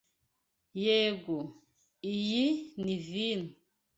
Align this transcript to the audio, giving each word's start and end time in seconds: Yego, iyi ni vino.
Yego, 0.83 1.37
iyi 2.13 2.45
ni 2.83 2.95
vino. 3.07 3.49